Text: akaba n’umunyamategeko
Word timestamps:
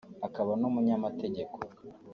akaba 0.27 0.51
n’umunyamategeko 0.59 1.55